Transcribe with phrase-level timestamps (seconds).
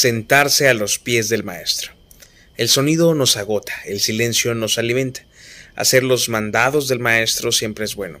[0.00, 1.92] sentarse a los pies del Maestro.
[2.56, 5.26] El sonido nos agota, el silencio nos alimenta.
[5.76, 8.18] Hacer los mandados del Maestro siempre es bueno,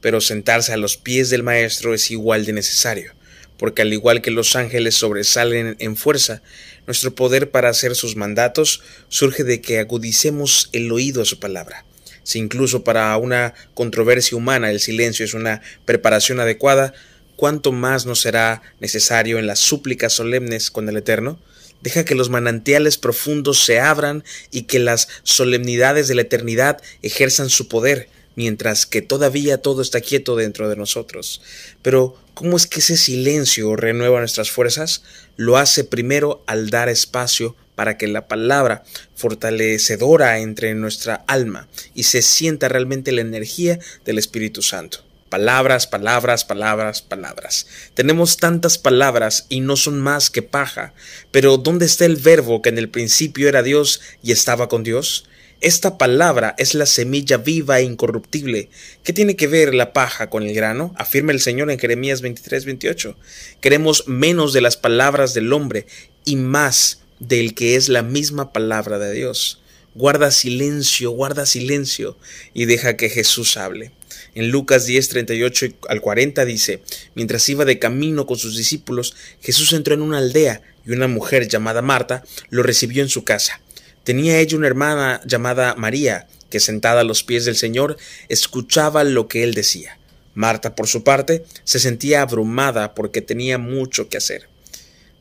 [0.00, 3.12] pero sentarse a los pies del Maestro es igual de necesario,
[3.58, 6.42] porque al igual que los ángeles sobresalen en fuerza,
[6.88, 11.84] nuestro poder para hacer sus mandatos surge de que agudicemos el oído a su palabra.
[12.24, 16.92] Si incluso para una controversia humana el silencio es una preparación adecuada,
[17.40, 21.40] ¿cuánto más nos será necesario en las súplicas solemnes con el Eterno?
[21.80, 27.48] Deja que los manantiales profundos se abran y que las solemnidades de la eternidad ejerzan
[27.48, 31.40] su poder, mientras que todavía todo está quieto dentro de nosotros.
[31.80, 35.02] Pero, ¿cómo es que ese silencio renueva nuestras fuerzas?
[35.38, 38.84] Lo hace primero al dar espacio para que la palabra
[39.16, 45.09] fortalecedora entre en nuestra alma y se sienta realmente la energía del Espíritu Santo.
[45.30, 47.68] Palabras, palabras, palabras, palabras.
[47.94, 50.92] Tenemos tantas palabras y no son más que paja.
[51.30, 55.24] Pero ¿dónde está el verbo que en el principio era Dios y estaba con Dios?
[55.60, 58.70] Esta palabra es la semilla viva e incorruptible.
[59.04, 60.92] ¿Qué tiene que ver la paja con el grano?
[60.96, 63.16] Afirma el Señor en Jeremías 23, 28.
[63.60, 65.86] Queremos menos de las palabras del hombre
[66.24, 69.59] y más del que es la misma palabra de Dios.
[69.96, 72.16] Guarda silencio, guarda silencio
[72.54, 73.90] y deja que Jesús hable.
[74.36, 76.82] En Lucas 10, 38 al 40 dice,
[77.16, 81.48] mientras iba de camino con sus discípulos, Jesús entró en una aldea y una mujer
[81.48, 83.60] llamada Marta lo recibió en su casa.
[84.04, 87.96] Tenía ella una hermana llamada María, que sentada a los pies del Señor
[88.28, 89.98] escuchaba lo que él decía.
[90.34, 94.48] Marta, por su parte, se sentía abrumada porque tenía mucho que hacer.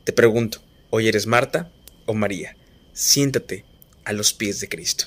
[0.03, 0.61] Te pregunto,
[0.91, 1.71] ¿hoy eres Marta
[2.05, 2.55] o María?
[2.93, 3.65] Siéntate
[4.09, 5.05] a los pies de Cristo.